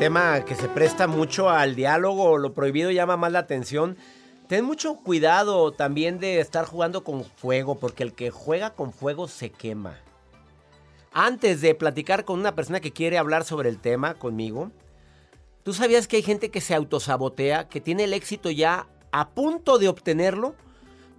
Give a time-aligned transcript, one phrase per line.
[0.00, 3.98] Tema que se presta mucho al diálogo, lo prohibido llama más la atención.
[4.48, 9.28] Ten mucho cuidado también de estar jugando con fuego, porque el que juega con fuego
[9.28, 9.98] se quema.
[11.12, 14.70] Antes de platicar con una persona que quiere hablar sobre el tema conmigo,
[15.64, 19.76] ¿tú sabías que hay gente que se autosabotea, que tiene el éxito ya a punto
[19.76, 20.54] de obtenerlo,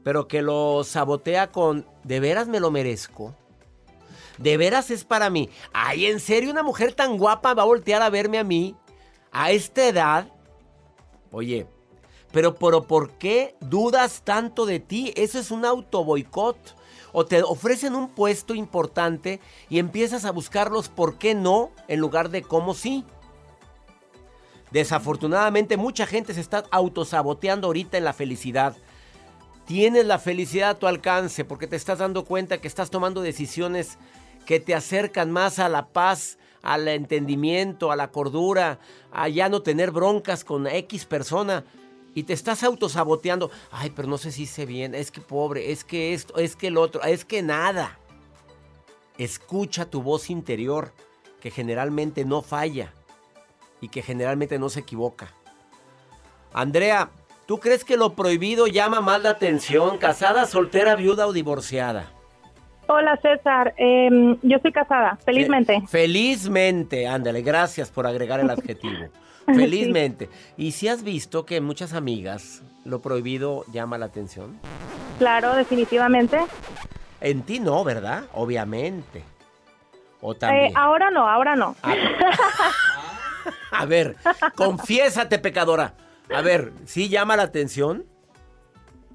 [0.04, 3.36] pero que lo sabotea con, ¿de veras me lo merezco?
[4.38, 5.50] ¿De veras es para mí?
[5.74, 8.76] Ay, ¿en serio una mujer tan guapa va a voltear a verme a mí
[9.32, 10.28] a esta edad?
[11.32, 11.68] Oye,
[12.32, 15.14] pero, pero ¿por qué dudas tanto de ti?
[15.16, 16.76] Eso es un auto boicot.
[17.14, 22.30] O te ofrecen un puesto importante y empiezas a buscarlos por qué no en lugar
[22.30, 23.04] de cómo sí.
[24.72, 28.78] Desafortunadamente mucha gente se está autosaboteando ahorita en la felicidad.
[29.66, 33.98] Tienes la felicidad a tu alcance porque te estás dando cuenta que estás tomando decisiones
[34.46, 38.80] que te acercan más a la paz, al entendimiento, a la cordura,
[39.12, 41.64] a ya no tener broncas con X persona.
[42.14, 43.52] Y te estás autosaboteando.
[43.72, 44.96] Ay, pero no sé si hice bien.
[44.96, 47.98] Es que pobre, es que esto, es que el otro, es que nada.
[49.18, 50.92] Escucha tu voz interior,
[51.40, 52.94] que generalmente no falla
[53.80, 55.34] y que generalmente no se equivoca.
[56.54, 57.12] Andrea,
[57.46, 59.98] ¿tú crees que lo prohibido llama más la atención?
[59.98, 62.12] ¿Casada, soltera, viuda o divorciada?
[62.88, 65.82] Hola César, Em, yo soy casada, felizmente.
[65.82, 69.08] Fe- felizmente, ándale, gracias por agregar el adjetivo.
[69.46, 70.30] Felizmente.
[70.56, 74.60] ¿Y si has visto que muchas amigas lo prohibido llama la atención?
[75.18, 76.38] Claro, definitivamente.
[77.22, 78.26] En ti no, ¿verdad?
[78.34, 79.24] Obviamente.
[80.22, 80.74] O Eh, también.
[80.78, 81.76] ahora no, ahora no.
[83.72, 84.16] A ver,
[84.56, 85.96] confiésate, pecadora.
[86.34, 88.06] A ver, ¿sí llama la atención?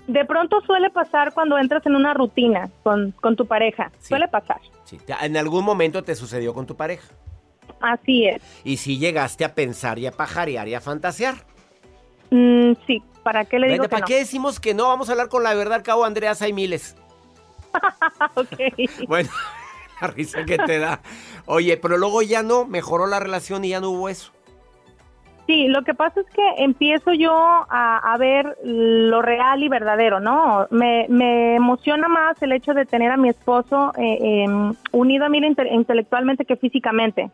[0.07, 3.91] De pronto suele pasar cuando entras en una rutina con, con tu pareja.
[3.99, 4.09] Sí.
[4.09, 4.61] Suele pasar.
[4.85, 4.99] Sí.
[5.21, 7.09] En algún momento te sucedió con tu pareja.
[7.81, 8.43] Así es.
[8.65, 11.35] Y si llegaste a pensar y a pajarear y a fantasear.
[12.31, 14.07] Mm, sí, ¿para qué le digo Vente, que ¿Para no?
[14.07, 14.89] qué decimos que no?
[14.89, 16.97] Vamos a hablar con la verdad, cabo, Andreas, hay miles.
[18.35, 18.57] Ok.
[19.09, 19.29] Bueno,
[20.01, 21.01] la risa que te da.
[21.47, 24.33] Oye, pero luego ya no, mejoró la relación y ya no hubo eso.
[25.47, 30.19] Sí, lo que pasa es que empiezo yo a, a ver lo real y verdadero,
[30.19, 30.67] ¿no?
[30.71, 35.29] Me, me emociona más el hecho de tener a mi esposo eh, em, unido a
[35.29, 37.31] mí inte- intelectualmente que físicamente.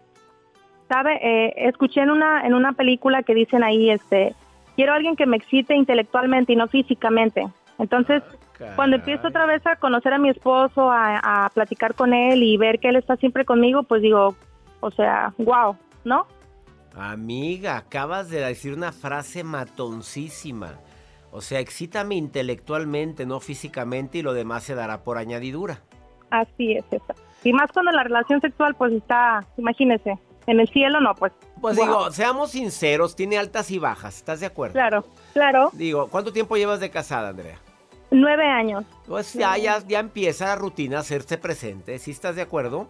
[0.89, 1.19] ¿Sabe?
[1.23, 4.35] Eh, escuché en una, en una película que dicen ahí, este,
[4.77, 7.47] quiero a alguien que me excite intelectualmente y no físicamente.
[7.79, 8.23] Entonces,
[8.77, 12.59] cuando empiezo otra vez a conocer a mi esposo, a, a platicar con él y
[12.59, 14.35] ver que él está siempre conmigo, pues digo,
[14.81, 16.27] o sea, wow, ¿no?
[16.95, 20.79] Amiga, acabas de decir una frase matoncísima.
[21.31, 25.81] O sea, excítame intelectualmente, no físicamente, y lo demás se dará por añadidura.
[26.31, 27.15] Así es, esa.
[27.45, 31.33] Y más cuando la relación sexual, pues está, imagínese, en el cielo no, pues.
[31.61, 31.87] Pues wow.
[31.87, 34.75] digo, seamos sinceros, tiene altas y bajas, ¿estás de acuerdo?
[34.75, 35.71] Claro, claro.
[35.73, 37.59] Digo, ¿cuánto tiempo llevas de casada, Andrea?
[38.11, 42.43] Nueve años, Pues ya, ya, ya empieza la rutina a hacerse presente, ¿sí estás de
[42.43, 42.89] acuerdo?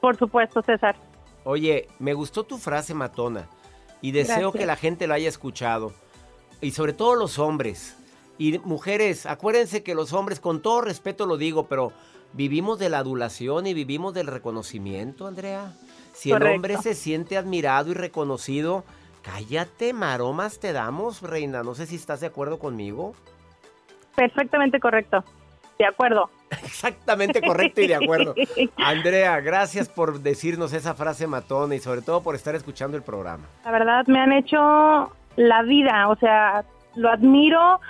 [0.00, 0.96] por supuesto, César.
[1.44, 3.48] Oye, me gustó tu frase matona
[4.00, 4.60] y deseo Gracias.
[4.60, 5.92] que la gente lo haya escuchado.
[6.60, 7.96] Y sobre todo los hombres.
[8.38, 11.92] Y mujeres, acuérdense que los hombres, con todo respeto lo digo, pero
[12.32, 15.72] vivimos de la adulación y vivimos del reconocimiento, Andrea.
[16.12, 18.84] Si el hombre se siente admirado y reconocido,
[19.22, 21.62] cállate, maromas te damos, reina.
[21.62, 23.14] No sé si estás de acuerdo conmigo.
[24.16, 25.24] Perfectamente correcto.
[25.78, 26.30] De acuerdo.
[26.64, 28.34] Exactamente correcto y de acuerdo.
[28.76, 33.44] Andrea, gracias por decirnos esa frase matona y sobre todo por estar escuchando el programa.
[33.64, 36.64] La verdad, me han hecho la vida, o sea,
[36.94, 37.80] lo admiro,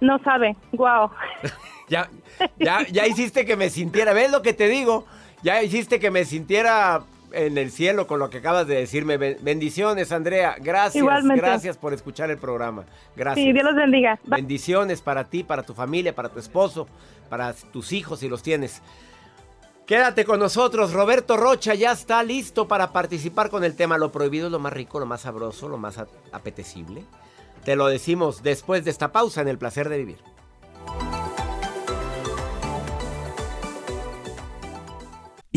[0.00, 1.10] no sabe, wow.
[1.88, 2.10] Ya,
[2.58, 5.06] ya, ya hiciste que me sintiera, ¿ves lo que te digo?
[5.44, 9.16] Ya hiciste que me sintiera en el cielo con lo que acabas de decirme.
[9.16, 10.56] Bendiciones, Andrea.
[10.60, 10.96] Gracias.
[10.96, 11.42] Igualmente.
[11.42, 12.84] Gracias por escuchar el programa.
[13.14, 13.44] Gracias.
[13.44, 14.18] Sí, Dios los bendiga.
[14.24, 16.86] Bendiciones para ti, para tu familia, para tu esposo,
[17.28, 18.82] para tus hijos si los tienes.
[19.86, 24.46] Quédate con nosotros, Roberto Rocha ya está listo para participar con el tema Lo prohibido
[24.46, 25.98] es lo más rico, lo más sabroso, lo más
[26.32, 27.04] apetecible.
[27.64, 30.35] Te lo decimos después de esta pausa en el placer de vivir.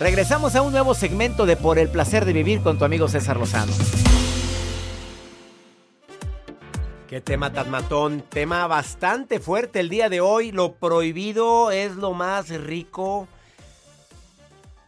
[0.00, 3.36] Regresamos a un nuevo segmento de Por el placer de vivir con tu amigo César
[3.36, 3.72] Lozano.
[7.08, 10.50] Qué tema tan matón, tema bastante fuerte el día de hoy.
[10.50, 13.28] Lo prohibido es lo más rico.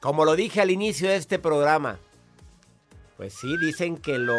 [0.01, 2.01] Como lo dije al inicio de este programa.
[3.17, 4.35] Pues sí, dicen que lo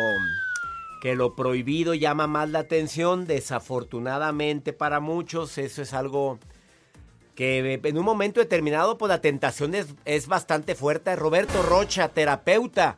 [1.02, 3.26] que lo prohibido llama más la atención.
[3.26, 6.40] Desafortunadamente para muchos eso es algo
[7.38, 11.16] que en un momento determinado pues la tentación es, es bastante fuerte.
[11.16, 12.98] Roberto Rocha, terapeuta,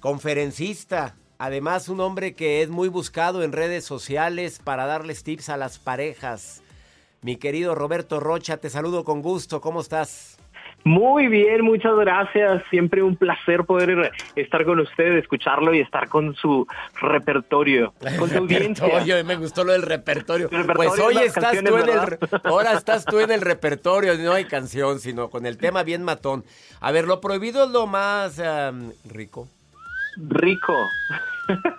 [0.00, 5.58] conferencista, además un hombre que es muy buscado en redes sociales para darles tips a
[5.58, 6.62] las parejas.
[7.20, 10.38] Mi querido Roberto Rocha, te saludo con gusto, ¿cómo estás?
[10.84, 12.62] Muy bien, muchas gracias.
[12.68, 16.66] Siempre un placer poder estar con usted, escucharlo y estar con su
[17.00, 18.84] repertorio, con su audiencia.
[18.84, 20.50] Repertorio, me gustó lo del repertorio.
[20.50, 24.44] Pues es hoy estás tú en el, ahora estás tú en el repertorio, no hay
[24.44, 26.44] canción, sino con el tema bien matón.
[26.80, 29.48] A ver, lo prohibido es lo más am, rico.
[30.18, 30.74] Rico.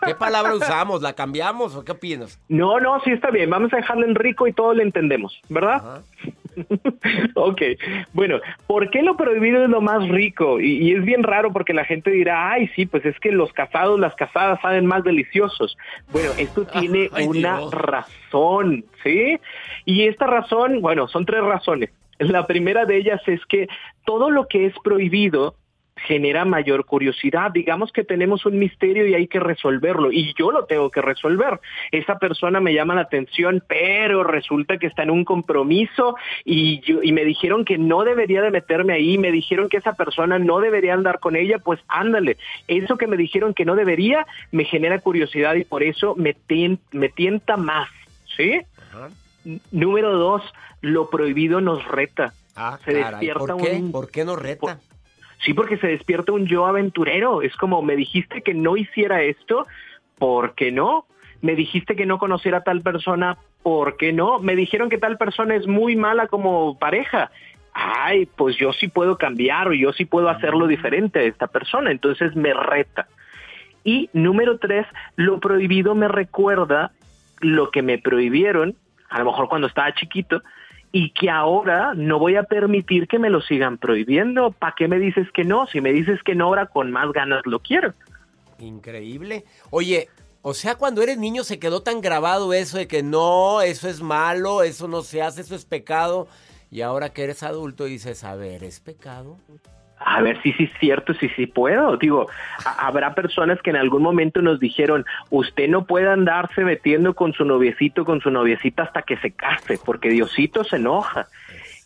[0.04, 1.04] ¿Qué palabra usamos?
[1.04, 2.40] ¿La cambiamos o qué opinas?
[2.50, 3.52] No, no, sí está bien.
[3.52, 5.76] Vamos a dejarlo en rico y todos le entendemos, ¿verdad?
[5.76, 6.02] Ajá.
[7.36, 7.62] ok,
[8.14, 10.60] bueno, ¿por qué lo prohibido es lo más rico?
[10.60, 13.52] Y, y es bien raro porque la gente dirá, ay, sí, pues es que los
[13.54, 15.78] casados, las casadas saben más deliciosos.
[16.12, 17.72] Bueno, esto tiene Ay, una Dios.
[17.74, 19.38] razón, ¿sí?
[19.86, 21.90] Y esta razón, bueno, son tres razones.
[22.20, 23.68] La primera de ellas es que
[24.06, 25.56] todo lo que es prohibido
[25.96, 27.52] genera mayor curiosidad.
[27.52, 31.60] Digamos que tenemos un misterio y hay que resolverlo y yo lo tengo que resolver.
[31.92, 37.02] Esa persona me llama la atención, pero resulta que está en un compromiso y, yo,
[37.02, 40.60] y me dijeron que no debería de meterme ahí, me dijeron que esa persona no
[40.60, 42.38] debería andar con ella, pues ándale.
[42.68, 46.80] Eso que me dijeron que no debería me genera curiosidad y por eso me, tien-
[46.92, 47.90] me tienta más,
[48.36, 48.60] ¿sí?
[48.92, 49.10] Ajá.
[49.72, 50.42] Número dos,
[50.82, 52.34] lo prohibido nos reta.
[52.56, 53.72] Ah, Se caray, despierta ¿por qué?
[53.76, 54.80] un- ¿Por qué no reta?
[55.44, 57.42] Sí, porque se despierta un yo aventurero.
[57.42, 59.68] Es como, me dijiste que no hiciera esto,
[60.18, 61.06] ¿por qué no?
[61.42, 64.40] Me dijiste que no conociera a tal persona, ¿por qué no?
[64.40, 67.32] Me dijeron que tal persona es muy mala como pareja.
[67.74, 71.92] Ay, pues yo sí puedo cambiar o yo sí puedo hacerlo diferente a esta persona.
[71.92, 73.08] Entonces me reta.
[73.84, 76.92] Y número tres, lo prohibido me recuerda
[77.42, 78.76] lo que me prohibieron,
[79.10, 80.42] a lo mejor cuando estaba chiquito,
[80.98, 84.52] y que ahora no voy a permitir que me lo sigan prohibiendo.
[84.52, 85.68] ¿Para qué me dices que no?
[85.68, 87.94] Si me dices que no, ahora con más ganas lo quiero.
[88.60, 89.44] Increíble.
[89.72, 90.08] Oye,
[90.42, 94.02] o sea, cuando eres niño se quedó tan grabado eso de que no, eso es
[94.02, 96.30] malo, eso no se hace, eso es pecado.
[96.72, 99.38] Y ahora que eres adulto dices, a ver, ¿es pecado?
[100.00, 101.98] A ver si sí es cierto, si sí puedo.
[101.98, 102.28] Digo,
[102.78, 107.46] habrá personas que en algún momento nos dijeron, usted no puede andarse metiendo con su
[107.46, 111.28] noviecito, con su noviecita hasta que se case, porque Diosito se enoja.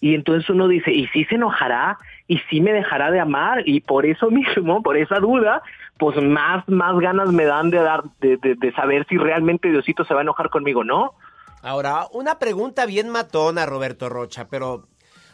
[0.01, 1.97] Y entonces uno dice, ¿y si se enojará?
[2.27, 3.63] ¿Y si me dejará de amar?
[3.67, 5.61] Y por eso mismo, por esa duda,
[5.97, 10.03] pues más, más ganas me dan de dar, de, de- de saber si realmente Diosito
[10.05, 11.13] se va a enojar conmigo, ¿no?
[11.61, 14.85] Ahora, una pregunta bien matona, Roberto Rocha, pero...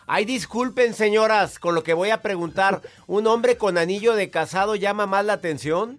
[0.07, 2.81] Ay, disculpen, señoras, con lo que voy a preguntar.
[3.07, 5.97] ¿Un hombre con anillo de casado llama más la atención?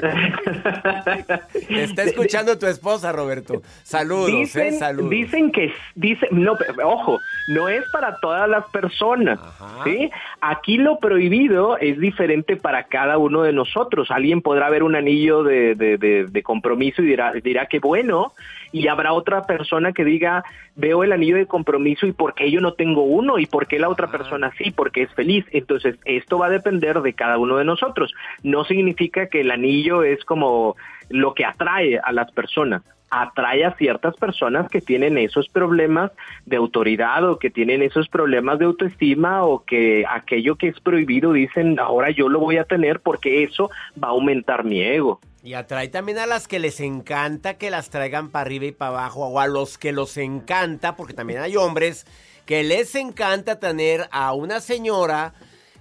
[1.68, 3.62] Está escuchando tu esposa, Roberto.
[3.82, 4.78] Saludos, dicen, ¿eh?
[4.78, 5.10] Saludos.
[5.10, 7.18] Dicen que, dicen, no, ojo,
[7.48, 9.38] no es para todas las personas.
[9.84, 10.10] ¿sí?
[10.40, 14.10] Aquí lo prohibido es diferente para cada uno de nosotros.
[14.10, 18.32] Alguien podrá ver un anillo de, de, de, de compromiso y dirá, dirá que bueno,
[18.72, 20.44] y habrá otra persona que diga,
[20.76, 23.78] veo el anillo de compromiso y por qué yo no tengo uno y por qué
[23.78, 24.12] la otra Ah.
[24.12, 25.44] persona sí, porque es feliz.
[25.50, 28.12] Entonces, esto va a depender de cada uno de nosotros.
[28.42, 30.76] No significa que el anillo es como
[31.08, 32.82] lo que atrae a las personas.
[33.10, 36.12] Atrae a ciertas personas que tienen esos problemas
[36.46, 41.32] de autoridad o que tienen esos problemas de autoestima o que aquello que es prohibido
[41.32, 43.70] dicen, ahora yo lo voy a tener porque eso
[44.02, 45.20] va a aumentar mi ego.
[45.42, 48.90] Y atrae también a las que les encanta que las traigan para arriba y para
[48.90, 52.06] abajo, o a los que los encanta, porque también hay hombres
[52.44, 55.32] que les encanta tener a una señora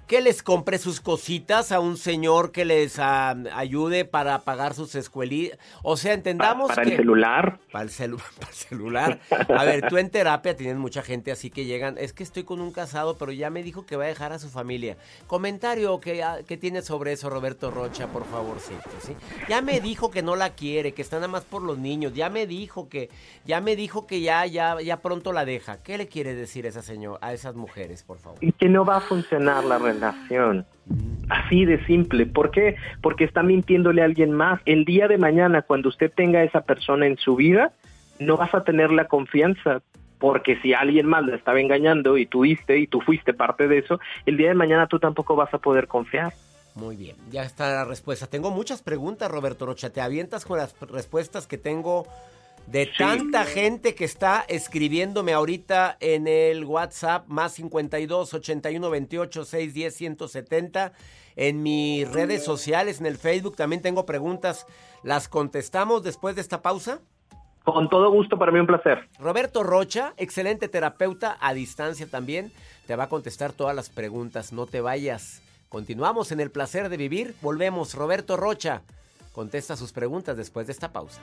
[0.10, 4.96] que les compre sus cositas, a un señor que les ah, ayude para pagar sus
[4.96, 5.60] escuelitas.
[5.84, 6.90] O sea, Para, entendamos para que...
[6.90, 7.60] el celular.
[7.72, 9.20] Para el, celu- para el celular.
[9.56, 11.96] A ver, tú en terapia tienes mucha gente así que llegan.
[12.00, 14.40] Es que estoy con un casado, pero ya me dijo que va a dejar a
[14.40, 14.98] su familia.
[15.28, 19.16] Comentario que, ah, que tienes sobre eso, Roberto Rocha, por favorcito, ¿sí?
[19.48, 22.16] Ya me dijo que no la quiere, que está nada más por los niños.
[22.16, 23.12] Ya me dijo que,
[23.46, 25.84] ya me dijo que ya, ya, ya pronto la deja.
[25.84, 28.40] ¿Qué le quiere decir esa señora, a esas mujeres, por favor?
[28.42, 29.99] y que no va a funcionar la relación.
[31.30, 32.26] Así de simple.
[32.26, 32.76] ¿Por qué?
[33.02, 34.60] Porque está mintiéndole a alguien más.
[34.66, 37.74] El día de mañana, cuando usted tenga a esa persona en su vida,
[38.20, 39.82] no vas a tener la confianza.
[40.18, 43.78] Porque si alguien más la estaba engañando y tú diste y tú fuiste parte de
[43.78, 46.34] eso, el día de mañana tú tampoco vas a poder confiar.
[46.76, 48.28] Muy bien, ya está la respuesta.
[48.28, 49.92] Tengo muchas preguntas, Roberto Rocha.
[49.92, 52.06] Te avientas con las respuestas que tengo
[52.72, 52.92] de Sí.
[52.98, 60.94] tanta gente que está escribiéndome ahorita en el WhatsApp más 52 81 28 610 170.
[61.36, 64.66] En mis redes sociales, en el Facebook, también tengo preguntas.
[65.04, 67.00] ¿Las contestamos después de esta pausa?
[67.64, 69.08] Con todo gusto, para mí un placer.
[69.20, 72.52] Roberto Rocha, excelente terapeuta a distancia también,
[72.88, 74.52] te va a contestar todas las preguntas.
[74.52, 75.42] No te vayas.
[75.70, 77.36] Continuamos en el placer de vivir.
[77.42, 77.94] Volvemos.
[77.94, 78.82] Roberto Rocha
[79.32, 81.22] contesta sus preguntas después de esta pausa.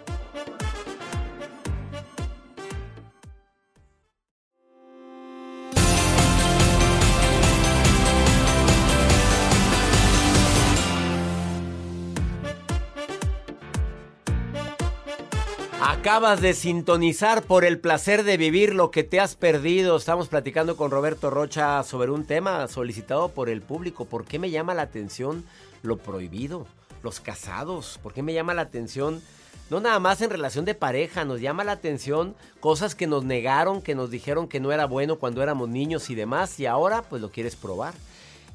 [16.07, 19.97] Acabas de sintonizar por el placer de vivir lo que te has perdido.
[19.97, 24.05] Estamos platicando con Roberto Rocha sobre un tema solicitado por el público.
[24.05, 25.45] ¿Por qué me llama la atención
[25.83, 26.65] lo prohibido?
[27.03, 27.99] Los casados.
[28.05, 29.21] ¿Por qué me llama la atención?
[29.69, 33.83] No nada más en relación de pareja, nos llama la atención cosas que nos negaron,
[33.83, 37.21] que nos dijeron que no era bueno cuando éramos niños y demás, y ahora pues
[37.21, 37.95] lo quieres probar.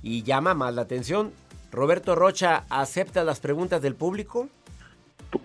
[0.02, 1.34] Y llama más la atención.
[1.70, 4.48] Roberto Rocha, ¿acepta las preguntas del público?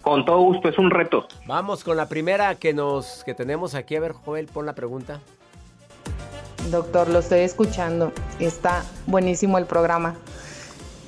[0.03, 1.27] Con todo gusto, es un reto.
[1.47, 3.97] Vamos con la primera que nos que tenemos aquí.
[3.97, 5.21] A ver, Joel, pon la pregunta.
[6.71, 8.13] Doctor, lo estoy escuchando.
[8.41, 10.17] Está buenísimo el programa.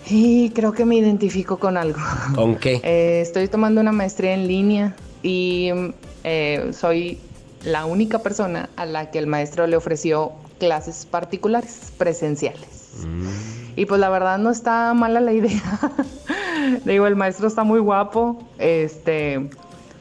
[0.06, 1.98] Y creo que me identifico con algo.
[2.34, 2.80] ¿Con qué?
[2.84, 5.88] Eh, estoy tomando una maestría en línea y mm,
[6.24, 7.20] eh, soy
[7.64, 13.06] la única persona a la que el maestro le ofreció clases particulares, presenciales.
[13.78, 15.62] Y pues la verdad no está mala la idea.
[16.84, 19.50] Digo, el maestro está muy guapo, este,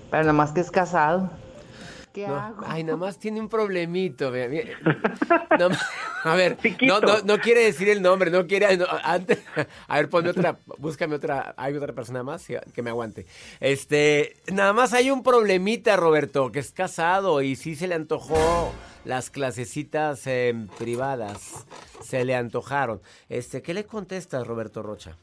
[0.10, 1.30] pero nada más que es casado.
[2.12, 2.64] ¿Qué No, hago?
[2.68, 4.32] ay, nada más tiene un problemito.
[4.32, 4.74] ve-
[5.60, 5.70] No,
[6.24, 8.78] a ver, no, no, no quiere decir el nombre, no quiere.
[8.78, 9.44] no, antes,
[9.88, 11.54] a ver, ponme otra, búscame otra.
[11.58, 13.26] Hay otra persona más que me aguante.
[13.60, 18.74] Este, nada más hay un problemita, Roberto, que es casado y sí se le antojó
[19.06, 21.66] las clasecitas eh, privadas.
[22.02, 23.02] Se le antojaron.
[23.30, 25.18] Este, ¿qué le contestas, Roberto Rocha?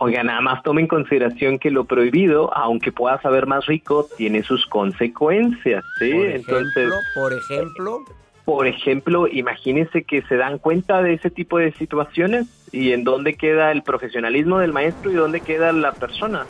[0.00, 4.42] Oiga, nada más tome en consideración que lo prohibido, aunque pueda saber más rico, tiene
[4.42, 6.12] sus consecuencias, ¿sí?
[6.12, 8.04] Por Entonces, ejemplo, por ejemplo,
[8.44, 13.34] por ejemplo, imagínense que se dan cuenta de ese tipo de situaciones y en dónde
[13.34, 16.46] queda el profesionalismo del maestro y dónde queda la persona.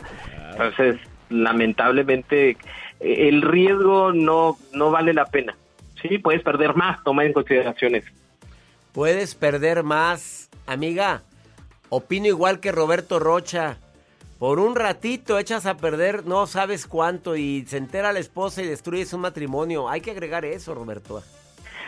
[0.51, 2.51] Entonces, lamentablemente,
[2.99, 5.55] eh, el riesgo no, no vale la pena.
[6.01, 8.09] Sí, puedes perder más, toma en consideración eso.
[8.91, 10.49] Puedes perder más.
[10.65, 11.21] Amiga,
[11.89, 13.77] opino igual que Roberto Rocha.
[14.39, 18.67] Por un ratito echas a perder no sabes cuánto y se entera la esposa y
[18.67, 19.87] destruyes un matrimonio.
[19.89, 21.23] Hay que agregar eso, Roberto.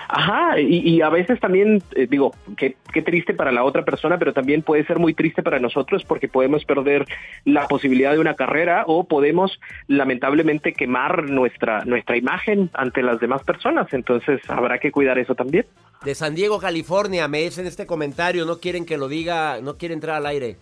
[0.08, 4.18] Ajá, y, y a veces también, eh, digo, qué, qué triste para la otra persona,
[4.18, 7.06] pero también puede ser muy triste para nosotros porque podemos perder
[7.44, 13.44] la posibilidad de una carrera o podemos lamentablemente quemar nuestra, nuestra imagen ante las demás
[13.44, 13.92] personas.
[13.94, 15.66] Entonces habrá que cuidar eso también.
[16.04, 19.94] De San Diego, California, me dicen este comentario, no quieren que lo diga, no quiere
[19.94, 20.58] entrar al aire.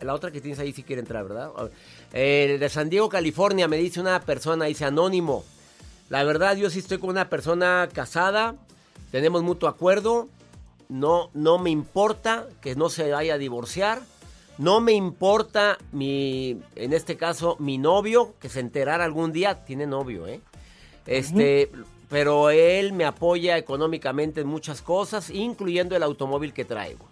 [0.00, 1.50] La otra que tienes ahí sí quiere entrar, ¿verdad?
[2.12, 5.44] Eh, de San Diego, California, me dice una persona, dice anónimo.
[6.08, 8.54] La verdad, yo sí estoy con una persona casada,
[9.10, 10.28] tenemos mutuo acuerdo,
[10.88, 14.02] no, no me importa que no se vaya a divorciar,
[14.58, 19.86] no me importa mi, en este caso, mi novio, que se enterara algún día, tiene
[19.86, 20.40] novio, ¿eh?
[21.06, 21.70] Este,
[22.08, 27.06] pero él me apoya económicamente en muchas cosas, incluyendo el automóvil que traigo.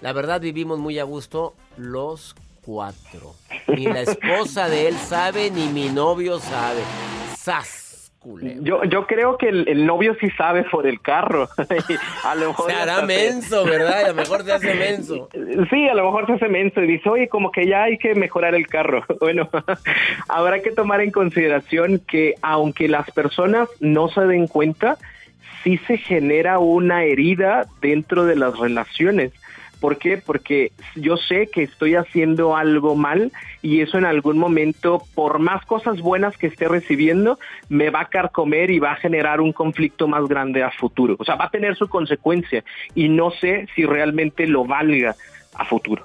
[0.00, 3.34] La verdad vivimos muy a gusto los cuatro.
[3.68, 6.82] Ni la esposa de él sabe, ni mi novio sabe.
[7.36, 7.83] ¡Sas!
[8.60, 11.48] Yo, yo creo que el, novio sí sabe por el carro.
[12.24, 14.04] a lo mejor se hará menso, ¿verdad?
[14.04, 15.28] A lo mejor se hace menso.
[15.70, 18.14] Sí, a lo mejor se hace menso y dice, oye, como que ya hay que
[18.14, 19.04] mejorar el carro.
[19.20, 19.48] Bueno,
[20.28, 24.98] habrá que tomar en consideración que aunque las personas no se den cuenta,
[25.62, 29.32] sí se genera una herida dentro de las relaciones.
[29.84, 30.16] ¿Por qué?
[30.16, 35.62] Porque yo sé que estoy haciendo algo mal y eso en algún momento, por más
[35.66, 37.38] cosas buenas que esté recibiendo,
[37.68, 41.16] me va a carcomer y va a generar un conflicto más grande a futuro.
[41.18, 42.64] O sea, va a tener su consecuencia
[42.94, 45.16] y no sé si realmente lo valga
[45.52, 46.02] a futuro.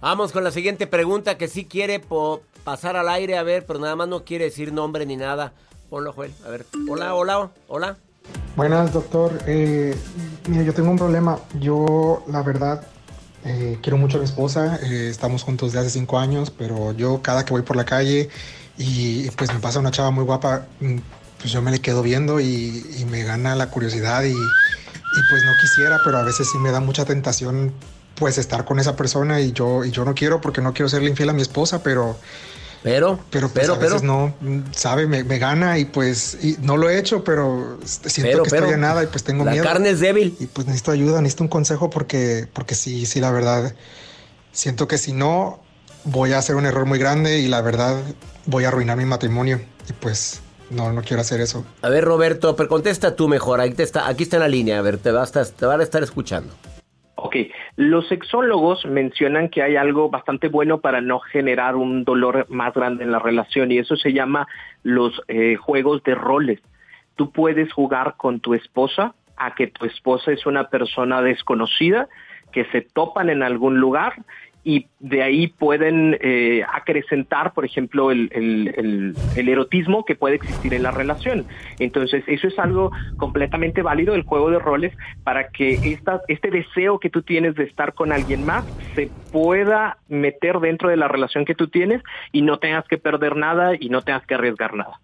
[0.00, 2.00] Vamos con la siguiente pregunta que sí quiere
[2.64, 5.52] pasar al aire, a ver, pero nada más no quiere decir nombre ni nada.
[5.88, 6.32] Ponlo, Joel.
[6.44, 6.66] A ver.
[6.88, 7.96] Hola, hola, hola.
[8.56, 9.38] Buenas, doctor.
[9.46, 9.94] Eh,
[10.48, 11.38] yo tengo un problema.
[11.60, 12.80] Yo, la verdad,
[13.44, 14.80] eh, quiero mucho a mi esposa.
[14.82, 18.30] Eh, estamos juntos desde hace cinco años, pero yo cada que voy por la calle
[18.78, 20.96] y pues me pasa una chava muy guapa, mm,
[21.38, 25.52] pues yo me le quedo viendo y, me gana la curiosidad y, y, pues no
[25.60, 27.72] quisiera, pero a veces sí me da mucha tentación
[28.14, 31.10] pues estar con esa persona y yo, y yo no quiero porque no quiero serle
[31.10, 32.16] infiel a mi esposa, pero
[32.86, 34.32] pero, pero, pues, pero, a veces no,
[34.70, 39.08] sabe, me, gana y pues no lo he hecho, pero siento que estoy nada y
[39.08, 39.64] pues tengo miedo.
[39.64, 40.36] La carne es débil.
[40.38, 43.74] Y pues necesito ayuda, necesito un consejo porque, porque sí, sí, la verdad,
[44.52, 45.58] siento que si no,
[46.04, 48.00] voy a hacer un error muy grande y la verdad
[48.44, 51.64] voy a arruinar mi matrimonio y pues no, no quiero hacer eso.
[51.82, 54.82] A ver, Roberto, pero contesta tú mejor, aquí, está, aquí está en la línea, a
[54.82, 56.52] ver, te, vas te van a estar escuchando.
[57.18, 57.36] Ok,
[57.76, 63.04] los sexólogos mencionan que hay algo bastante bueno para no generar un dolor más grande
[63.04, 64.46] en la relación y eso se llama
[64.82, 66.60] los eh, juegos de roles.
[67.14, 72.06] Tú puedes jugar con tu esposa a que tu esposa es una persona desconocida,
[72.52, 74.16] que se topan en algún lugar
[74.66, 80.90] y de ahí pueden eh, acrecentar, por ejemplo, el, erotismo que puede existir en la
[80.90, 81.46] relación.
[81.78, 86.98] Entonces, eso es algo completamente válido, el juego de roles, para que esta, este deseo
[86.98, 88.64] que tú tienes de estar con alguien más
[88.96, 92.02] se pueda meter dentro de la relación que tú tienes
[92.32, 94.98] y no tengas que perder nada y no tengas que arriesgar nada.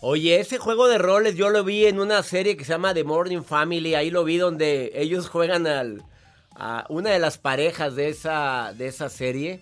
[0.00, 3.02] Oye, ese juego de roles yo lo vi en una serie que se llama The
[3.02, 6.04] Morning Family, ahí lo vi donde ellos juegan al
[6.88, 9.60] una de las parejas de esa, de esa serie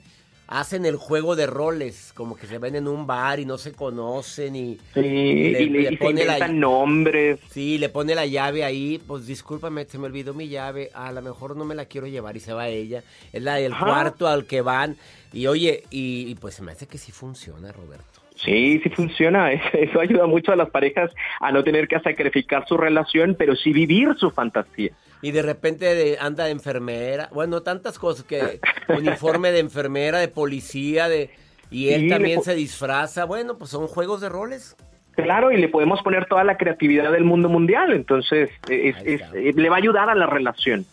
[0.50, 3.72] hacen el juego de roles, como que se ven en un bar y no se
[3.72, 7.38] conocen y, le, pone la, nombres.
[7.50, 11.22] Sí, le pone la llave ahí, pues discúlpame, se me olvidó mi llave, a lo
[11.22, 13.04] mejor no me la quiero llevar y se va ella.
[13.32, 14.96] Es la del cuarto al que van
[15.32, 18.04] y oye, y, pues se me hace que sí funciona, Roberto.
[18.34, 19.52] Sí, sí funciona.
[19.72, 23.72] Eso ayuda mucho a las parejas a no tener que sacrificar su relación, pero sí
[23.72, 24.90] vivir su fantasía
[25.22, 31.08] y de repente anda de enfermera, bueno, tantas cosas que uniforme de enfermera, de policía,
[31.08, 31.30] de
[31.70, 34.76] y él también se disfraza, bueno, pues son juegos de roles.
[35.12, 39.76] Claro, y le podemos poner toda la creatividad del mundo mundial, entonces eh, le va
[39.76, 40.84] a ayudar a la relación.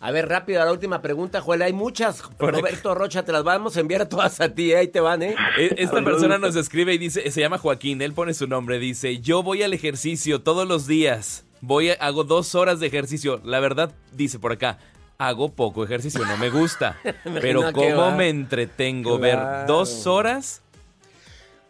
[0.00, 1.62] A ver, rápido, la última pregunta, Joel.
[1.62, 2.22] Hay muchas.
[2.38, 4.70] Roberto Rocha, te las vamos a enviar todas a ti.
[4.70, 4.76] ¿eh?
[4.76, 5.34] Ahí te van, ¿eh?
[5.58, 9.18] E, esta persona nos escribe y dice, se llama Joaquín, él pone su nombre, dice,
[9.18, 11.47] yo voy al ejercicio todos los días.
[11.60, 13.40] Voy, hago dos horas de ejercicio.
[13.44, 14.78] La verdad, dice por acá,
[15.18, 16.96] hago poco ejercicio, no me gusta.
[17.40, 19.18] pero ¿cómo me entretengo?
[19.18, 20.62] Ver dos horas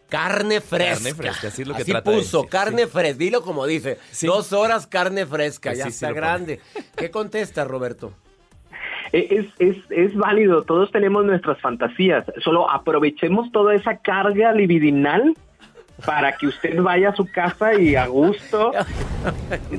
[0.08, 0.94] Carne fresca.
[0.94, 3.18] Carne fresca, así es lo que así puso, carne fresca.
[3.18, 3.98] Dilo como dice.
[4.22, 6.60] Dos horas carne fresca, ya está grande.
[6.96, 8.12] ¿Qué contesta, Roberto?
[9.12, 15.34] Eh, es, es, es, válido, todos tenemos nuestras fantasías, solo aprovechemos toda esa carga libidinal
[16.04, 18.72] para que usted vaya a su casa y a gusto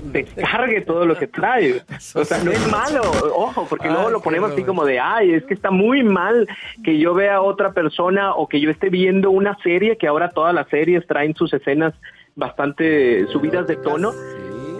[0.04, 1.82] descargue todo lo que trae.
[2.14, 3.02] O sea, no es malo,
[3.36, 6.48] ojo, porque luego lo ponemos así como de, ay, es que está muy mal
[6.84, 10.30] que yo vea a otra persona o que yo esté viendo una serie, que ahora
[10.30, 11.94] todas las series traen sus escenas
[12.36, 14.12] bastante subidas de tono.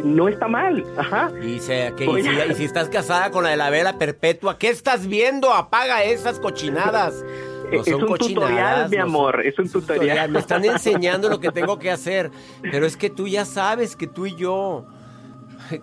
[0.04, 1.30] No está mal, ajá.
[1.42, 5.54] Y, y si estás casada con la de la vela perpetua, ¿qué estás viendo?
[5.54, 7.26] Apaga esas cochinadas
[7.72, 10.30] es un tutorial, mi amor, es un tutorial.
[10.32, 14.08] Me están enseñando lo que tengo que hacer, pero es que tú ya sabes que
[14.08, 14.86] tú y yo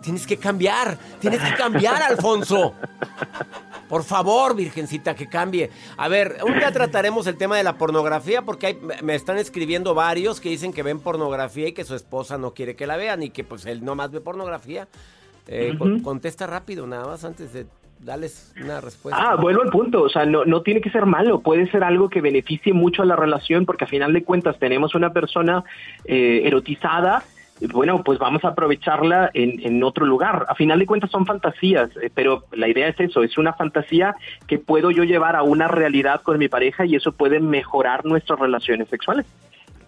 [0.03, 2.75] tienes que cambiar, tienes que cambiar, Alfonso.
[3.88, 5.70] Por favor, virgencita, que cambie.
[5.96, 9.94] A ver, un día trataremos el tema de la pornografía porque hay- me están escribiendo
[9.94, 13.22] varios que dicen que ven pornografía y que su esposa no quiere que la vean
[13.22, 14.88] y que pues él nomás ve pornografía.
[15.46, 17.66] Eh, contesta rápido, nada más antes de
[18.01, 19.31] darles una respuesta.
[19.31, 22.09] Ah, vuelvo al punto, o sea, no, no tiene que ser malo, puede ser algo
[22.09, 25.65] que beneficie mucho a la relación porque a final de cuentas tenemos una persona
[26.05, 27.25] eh, erotizada,
[27.73, 30.45] bueno, pues vamos a aprovecharla en, en otro lugar.
[30.49, 34.15] A final de cuentas son fantasías, eh, pero la idea es eso, es una fantasía
[34.47, 38.39] que puedo yo llevar a una realidad con mi pareja y eso puede mejorar nuestras
[38.39, 39.25] relaciones sexuales.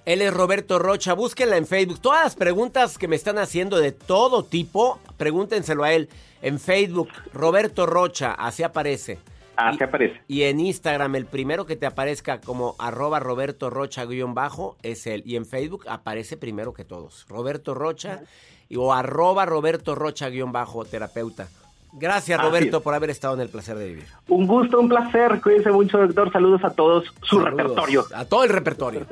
[0.07, 2.01] Él es Roberto Rocha, búsquenla en Facebook.
[2.01, 6.09] Todas las preguntas que me están haciendo de todo tipo, pregúntenselo a él.
[6.40, 9.18] En Facebook, Roberto Rocha, así aparece.
[9.57, 10.20] Así aparece.
[10.28, 15.07] Y en Instagram, el primero que te aparezca como arroba Roberto Rocha guion bajo es
[15.09, 15.22] él.
[15.26, 17.26] Y en Facebook aparece primero que todos.
[17.28, 18.22] Roberto Rocha
[18.68, 21.48] y- o arroba Roberto Rocha guion bajo terapeuta.
[21.92, 24.07] Gracias Roberto por haber estado en el placer de vivir.
[24.29, 28.05] Un gusto, un placer, cuídense mucho, doctor, saludos a todos, su Saludos repertorio.
[28.14, 29.07] A todo el repertorio.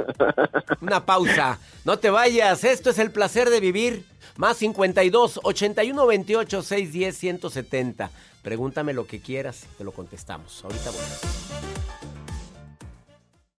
[0.80, 1.58] Una pausa.
[1.84, 2.64] No te vayas.
[2.64, 4.04] Esto es el placer de vivir.
[4.36, 8.10] Más 52 81 28 610 170.
[8.42, 10.62] Pregúntame lo que quieras, te lo contestamos.
[10.62, 11.00] Ahorita voy.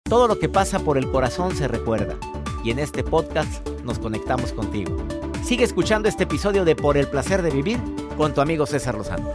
[0.03, 2.15] Todo lo que pasa por el corazón se recuerda.
[2.63, 4.95] Y en este podcast nos conectamos contigo.
[5.43, 7.79] Sigue escuchando este episodio de Por el placer de vivir
[8.17, 9.31] con tu amigo César Lozano.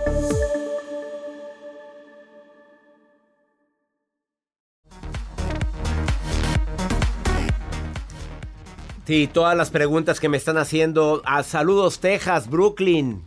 [9.07, 11.23] Sí, todas las preguntas que me están haciendo.
[11.25, 13.23] A saludos, Texas, Brooklyn,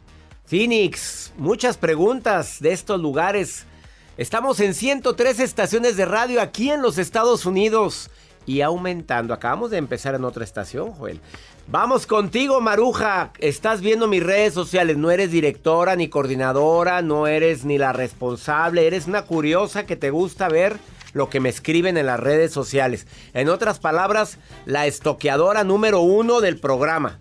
[0.46, 1.34] Phoenix.
[1.38, 3.66] Muchas preguntas de estos lugares.
[4.18, 8.10] Estamos en 103 estaciones de radio aquí en los Estados Unidos
[8.46, 9.34] y aumentando.
[9.34, 11.20] Acabamos de empezar en otra estación, Joel.
[11.68, 13.32] Vamos contigo, Maruja.
[13.40, 14.98] Estás viendo mis redes sociales.
[14.98, 18.86] No eres directora ni coordinadora, no eres ni la responsable.
[18.86, 20.78] Eres una curiosa que te gusta ver
[21.14, 23.08] lo que me escriben en las redes sociales.
[23.34, 27.20] En otras palabras, la estoqueadora número uno del programa.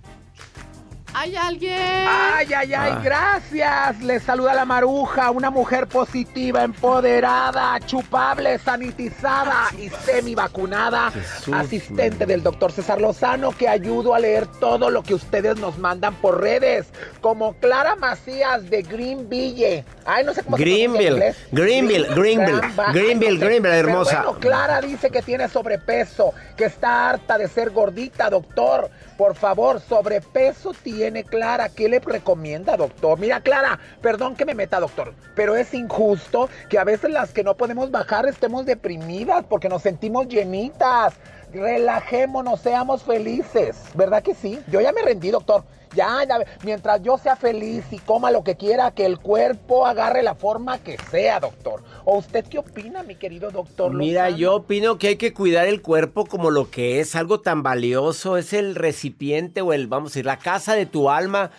[1.16, 1.78] ¿Hay alguien?
[1.80, 3.00] Ay, ay, ay, Ah.
[3.02, 4.02] gracias.
[4.02, 11.12] Les saluda la maruja, una mujer positiva, empoderada, chupable, sanitizada y semi vacunada.
[11.12, 15.78] Jesús, asistente del doctor César Lozano, que ayudo a leer todo lo que ustedes nos
[15.78, 16.86] mandan por redes.
[17.20, 19.84] Como Clara Macías de Greenville.
[20.04, 21.36] Ay, no sé cómo se Greenville, inglés.
[21.52, 22.60] Greenville, Greenville,
[22.92, 23.38] Greenville.
[23.38, 24.22] Greenville, Pero hermosa.
[24.24, 28.90] bueno, Clara dice que tiene sobrepeso, que está harta de ser gordita, doctor.
[29.16, 31.68] Por favor, sobrepeso tiene Clara.
[31.68, 33.18] ¿Qué le recomienda, doctor?
[33.18, 37.44] Mira, Clara, perdón que me meta, doctor, pero es injusto que a veces las que
[37.44, 41.14] no podemos bajar estemos deprimidas porque nos sentimos llenitas.
[41.52, 43.76] Relajémonos, seamos felices.
[43.94, 44.60] ¿Verdad que sí?
[44.66, 45.62] Yo ya me rendí, doctor.
[45.94, 50.22] Ya, ya, mientras yo sea feliz y coma lo que quiera, que el cuerpo agarre
[50.22, 51.82] la forma que sea, doctor.
[52.04, 53.92] ¿O usted qué opina, mi querido doctor?
[53.92, 54.38] Mira, Lozano?
[54.38, 58.36] yo opino que hay que cuidar el cuerpo como lo que es, algo tan valioso,
[58.36, 61.50] es el recipiente o el, vamos a decir, la casa de tu alma.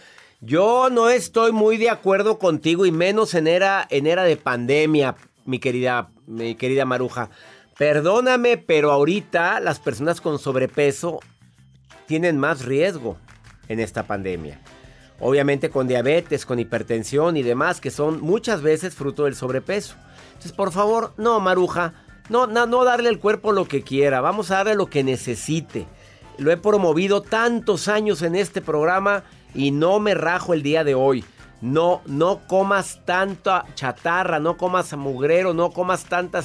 [0.42, 5.16] Yo no estoy muy de acuerdo contigo y menos en era, en era de pandemia,
[5.46, 7.30] mi querida, mi querida Maruja.
[7.78, 11.20] Perdóname, pero ahorita las personas con sobrepeso
[12.06, 13.18] tienen más riesgo
[13.68, 14.60] en esta pandemia.
[15.20, 19.96] Obviamente con diabetes, con hipertensión y demás, que son muchas veces fruto del sobrepeso.
[20.28, 21.94] Entonces, por favor, no, Maruja,
[22.30, 25.88] no, no, no darle al cuerpo lo que quiera, vamos a darle lo que necesite.
[26.38, 29.24] Lo he promovido tantos años en este programa
[29.54, 31.24] y no me rajo el día de hoy.
[31.62, 36.44] No, no comas tanta chatarra, no comas mugrero, no comas tanta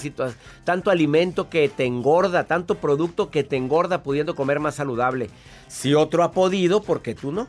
[0.65, 5.29] tanto alimento que te engorda, tanto producto que te engorda pudiendo comer más saludable.
[5.69, 7.49] Si otro ha podido, ¿por qué tú no?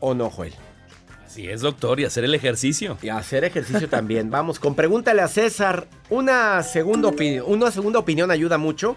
[0.00, 0.54] ¿O no, Joel?
[1.26, 2.96] Así es, doctor, y hacer el ejercicio.
[3.02, 4.30] Y hacer ejercicio también.
[4.30, 5.86] Vamos, con pregúntale a César.
[6.08, 7.10] Una segunda,
[7.44, 8.96] una segunda opinión ayuda mucho.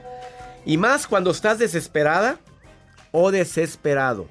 [0.65, 2.39] Y más cuando estás desesperada
[3.11, 4.27] o desesperado.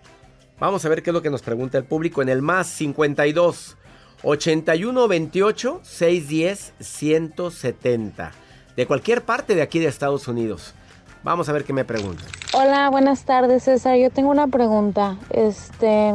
[0.61, 3.79] Vamos a ver qué es lo que nos pregunta el público en el más 52
[4.23, 8.33] 81 28 610 170.
[8.77, 10.75] De cualquier parte de aquí de Estados Unidos.
[11.23, 12.25] Vamos a ver qué me pregunta.
[12.53, 13.97] Hola, buenas tardes, César.
[13.97, 15.17] Yo tengo una pregunta.
[15.31, 16.13] Este,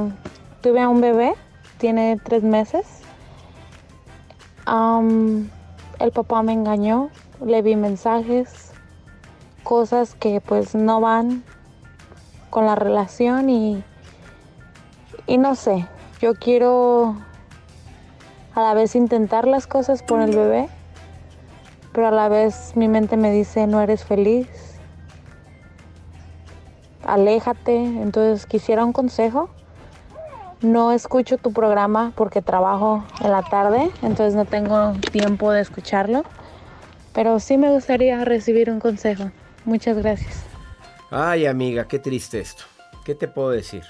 [0.61, 1.33] tuve a un bebé,
[1.79, 2.85] tiene tres meses.
[4.67, 7.09] El papá me engañó,
[7.43, 8.73] le vi mensajes,
[9.63, 11.43] cosas que pues no van
[12.51, 13.83] con la relación y,
[15.27, 15.87] y no sé,
[16.19, 17.15] yo quiero
[18.53, 20.69] a la vez intentar las cosas por el bebé,
[21.93, 24.75] pero a la vez mi mente me dice no eres feliz
[27.05, 27.75] aléjate.
[27.75, 29.49] Entonces quisiera un consejo.
[30.61, 36.23] No escucho tu programa porque trabajo en la tarde, entonces no tengo tiempo de escucharlo.
[37.13, 39.31] Pero sí me gustaría recibir un consejo.
[39.63, 40.43] Muchas gracias.
[41.11, 42.63] Ay, amiga, qué triste esto.
[43.03, 43.83] ¿Qué te puedo decir?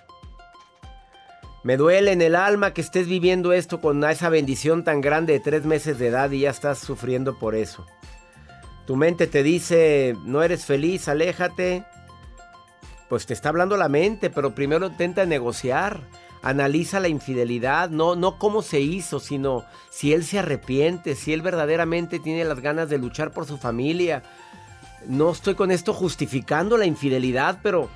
[1.66, 5.40] Me duele en el alma que estés viviendo esto con esa bendición tan grande de
[5.40, 7.88] tres meses de edad y ya estás sufriendo por eso.
[8.86, 11.84] Tu mente te dice, no eres feliz, aléjate.
[13.10, 16.02] Pues te está hablando la mente, pero primero intenta negociar.
[16.44, 21.42] Analiza la infidelidad, no, no cómo se hizo, sino si él se arrepiente, si él
[21.42, 24.22] verdaderamente tiene las ganas de luchar por su familia.
[25.08, 27.90] No estoy con esto justificando la infidelidad, pero,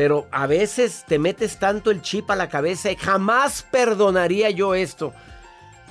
[0.00, 4.74] pero a veces te metes tanto el chip a la cabeza y jamás perdonaría yo
[4.74, 5.12] esto.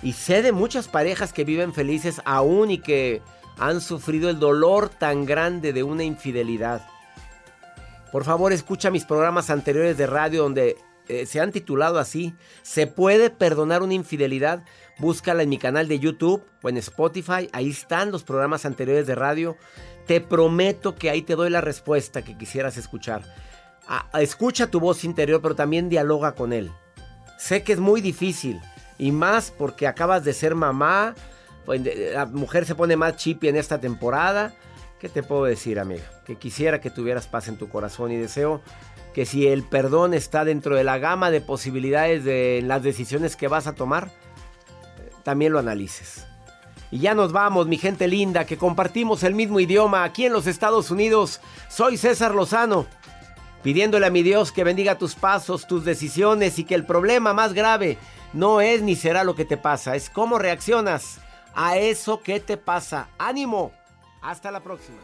[0.01, 3.21] Y sé de muchas parejas que viven felices aún y que
[3.59, 6.81] han sufrido el dolor tan grande de una infidelidad.
[8.11, 10.75] Por favor, escucha mis programas anteriores de radio donde
[11.07, 12.33] eh, se han titulado así.
[12.63, 14.63] ¿Se puede perdonar una infidelidad?
[14.97, 17.47] Búscala en mi canal de YouTube o en Spotify.
[17.51, 19.55] Ahí están los programas anteriores de radio.
[20.07, 23.21] Te prometo que ahí te doy la respuesta que quisieras escuchar.
[24.13, 26.71] Escucha tu voz interior, pero también dialoga con él.
[27.37, 28.61] Sé que es muy difícil.
[28.97, 31.15] Y más porque acabas de ser mamá.
[31.65, 31.81] Pues,
[32.13, 34.53] la mujer se pone más chipi en esta temporada.
[34.99, 36.03] ¿Qué te puedo decir, amiga?
[36.25, 38.61] Que quisiera que tuvieras paz en tu corazón y deseo
[39.13, 43.47] que si el perdón está dentro de la gama de posibilidades de las decisiones que
[43.47, 46.25] vas a tomar, eh, también lo analices.
[46.91, 50.47] Y ya nos vamos, mi gente linda, que compartimos el mismo idioma aquí en los
[50.47, 51.39] Estados Unidos.
[51.69, 52.87] Soy César Lozano,
[53.63, 57.53] pidiéndole a mi Dios que bendiga tus pasos, tus decisiones y que el problema más
[57.53, 57.97] grave
[58.33, 61.19] no es ni será lo que te pasa, es cómo reaccionas
[61.55, 63.09] a eso que te pasa.
[63.17, 63.71] Ánimo,
[64.21, 64.97] hasta la próxima.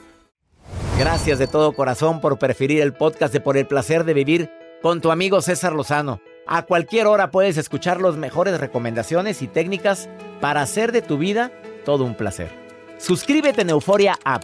[0.97, 4.49] Gracias de todo corazón por preferir el podcast de Por el placer de vivir
[4.81, 6.21] con tu amigo César Lozano.
[6.47, 10.07] A cualquier hora puedes escuchar las mejores recomendaciones y técnicas
[10.39, 11.51] para hacer de tu vida
[11.83, 12.49] todo un placer.
[12.97, 14.43] Suscríbete en Euforia App